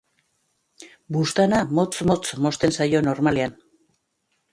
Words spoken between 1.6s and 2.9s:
motz-motz mozten